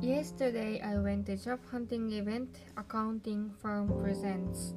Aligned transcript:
Yesterday 0.00 0.80
I 0.80 0.96
went 0.96 1.26
to 1.26 1.36
job 1.36 1.60
hunting 1.70 2.10
event 2.12 2.56
accounting 2.78 3.52
firm 3.60 3.92
presents. 4.00 4.72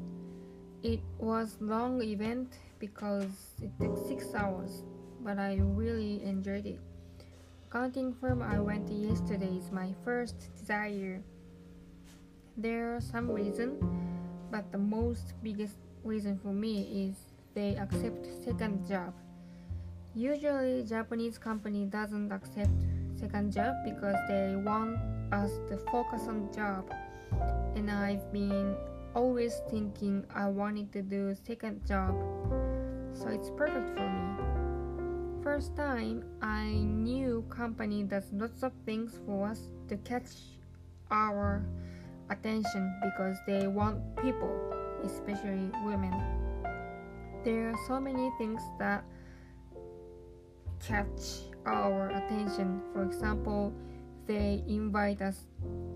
It 0.83 0.99
was 1.17 1.55
long 1.61 2.01
event 2.03 2.59
because 2.79 3.55
it 3.63 3.71
took 3.79 3.95
6 4.05 4.35
hours, 4.35 4.83
but 5.23 5.39
I 5.39 5.63
really 5.63 6.19
enjoyed 6.27 6.65
it. 6.65 6.81
Accounting 7.71 8.11
firm 8.19 8.43
I 8.43 8.59
went 8.59 8.87
to 8.87 8.93
yesterday 8.93 9.55
is 9.55 9.71
my 9.71 9.95
first 10.03 10.35
desire. 10.59 11.23
There 12.57 12.97
are 12.97 13.01
some 13.01 13.31
reason, 13.31 13.79
but 14.51 14.73
the 14.73 14.77
most 14.77 15.39
biggest 15.41 15.79
reason 16.03 16.37
for 16.43 16.51
me 16.51 17.07
is 17.07 17.15
they 17.55 17.79
accept 17.79 18.27
second 18.43 18.83
job. 18.89 19.13
Usually 20.13 20.83
Japanese 20.83 21.37
company 21.37 21.85
doesn't 21.85 22.33
accept 22.33 22.75
second 23.19 23.51
job 23.51 23.75
because 23.83 24.15
they 24.27 24.55
want 24.55 24.97
us 25.31 25.51
to 25.69 25.77
focus 25.91 26.23
on 26.27 26.49
job. 26.53 26.89
And 27.75 27.91
I've 27.91 28.31
been 28.31 28.75
always 29.13 29.61
thinking 29.69 30.25
I 30.33 30.47
wanted 30.47 30.91
to 30.93 31.01
do 31.01 31.35
second 31.45 31.85
job. 31.85 32.15
So 33.13 33.27
it's 33.27 33.49
perfect 33.51 33.89
for 33.95 34.07
me. 34.07 35.43
First 35.43 35.75
time 35.75 36.23
I 36.41 36.69
knew 36.71 37.43
company 37.49 38.03
does 38.03 38.31
lots 38.31 38.63
of 38.63 38.71
things 38.85 39.19
for 39.25 39.47
us 39.47 39.61
to 39.89 39.97
catch 39.97 40.59
our 41.11 41.65
attention 42.29 42.93
because 43.03 43.37
they 43.47 43.67
want 43.67 43.99
people, 44.17 44.53
especially 45.03 45.71
women. 45.83 46.13
There 47.43 47.69
are 47.69 47.77
so 47.87 47.99
many 47.99 48.29
things 48.37 48.61
that 48.79 49.03
catch 50.79 51.48
our 51.69 52.09
attention. 52.09 52.81
For 52.93 53.03
example, 53.03 53.73
they 54.25 54.63
invite 54.67 55.21
us 55.21 55.45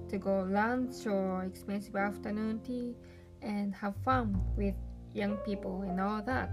to 0.09 0.17
go 0.17 0.41
lunch 0.41 1.05
or 1.05 1.43
expensive 1.43 1.95
afternoon 1.95 2.61
tea 2.65 2.95
and 3.41 3.75
have 3.75 3.95
fun 4.03 4.41
with 4.55 4.75
young 5.13 5.37
people 5.45 5.81
and 5.83 5.99
all 5.99 6.21
that. 6.21 6.49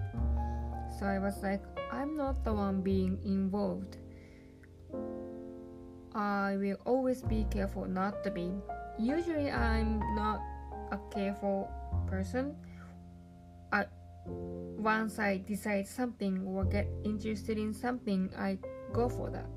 So 0.99 1.07
I 1.07 1.19
was 1.19 1.43
like, 1.43 1.63
I'm 1.93 2.17
not 2.17 2.45
the 2.45 2.53
one 2.53 2.83
being 2.83 3.19
involved. 3.25 3.97
I 6.15 6.57
will 6.59 6.77
always 6.85 7.23
be 7.23 7.47
careful 7.51 7.87
not 7.87 8.25
to 8.25 8.31
be. 8.31 8.51
Usually, 8.99 9.51
I'm 9.51 10.01
not 10.15 10.41
a 10.91 10.99
careful 11.15 11.71
person. 12.07 12.57
I, 13.73 13.87
once 14.27 15.19
I 15.19 15.39
decide 15.39 15.87
something 15.87 16.45
or 16.45 16.65
get 16.65 16.89
interested 17.05 17.57
in 17.59 17.73
something, 17.73 18.31
I 18.37 18.59
go 18.93 19.09
for 19.09 19.31
that. 19.31 19.49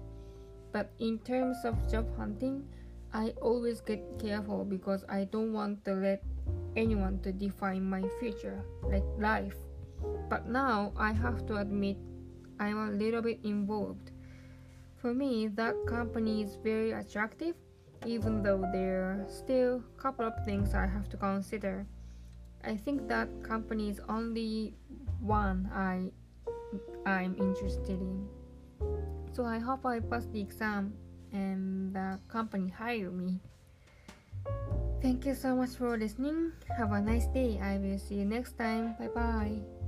But 0.71 0.91
in 0.99 1.19
terms 1.19 1.57
of 1.65 1.75
job 1.89 2.07
hunting, 2.17 2.65
I 3.13 3.33
always 3.41 3.79
get 3.81 4.01
careful 4.19 4.65
because 4.65 5.05
I 5.07 5.25
don't 5.25 5.53
want 5.53 5.85
to 5.85 5.93
let 5.93 6.23
anyone 6.75 7.19
to 7.19 7.31
define 7.31 7.85
my 7.85 8.01
future, 8.19 8.65
like 8.81 9.05
life. 9.19 9.55
But 10.29 10.49
now 10.49 10.93
I 10.97 11.13
have 11.13 11.45
to 11.47 11.57
admit 11.57 11.97
I'm 12.59 12.77
a 12.77 12.91
little 12.91 13.21
bit 13.21 13.39
involved. 13.43 14.11
For 14.97 15.13
me, 15.13 15.47
that 15.49 15.75
company 15.85 16.41
is 16.41 16.57
very 16.63 16.91
attractive, 16.91 17.55
even 18.05 18.41
though 18.41 18.65
there 18.71 19.03
are 19.03 19.25
still 19.27 19.83
a 19.83 20.01
couple 20.01 20.25
of 20.25 20.33
things 20.45 20.73
I 20.73 20.87
have 20.87 21.07
to 21.09 21.17
consider. 21.17 21.85
I 22.63 22.77
think 22.77 23.07
that 23.09 23.27
company 23.43 23.89
is 23.89 23.99
only 24.07 24.75
one 25.19 25.69
I 25.73 26.11
I'm 27.05 27.35
interested 27.37 27.99
in. 27.99 28.27
So 29.33 29.45
I 29.45 29.59
hope 29.59 29.85
I 29.85 29.99
pass 29.99 30.25
the 30.27 30.39
exam 30.39 30.93
and 31.31 31.93
the 31.93 32.19
company 32.27 32.69
hire 32.69 33.11
me. 33.11 33.39
Thank 35.01 35.25
you 35.25 35.35
so 35.35 35.55
much 35.55 35.71
for 35.71 35.97
listening. 35.97 36.53
Have 36.77 36.91
a 36.91 37.01
nice 37.01 37.27
day. 37.27 37.59
I 37.59 37.77
will 37.77 37.99
see 37.99 38.15
you 38.15 38.25
next 38.25 38.57
time. 38.57 38.95
Bye 38.99 39.11
bye. 39.11 39.82